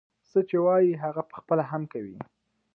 څه 0.29 0.39
چې 0.49 0.57
وايي 0.65 0.91
هغه 1.03 1.21
پخپله 1.31 1.63
هم 1.71 1.83
کوي. 1.93 2.17